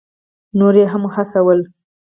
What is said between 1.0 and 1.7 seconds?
هڅول.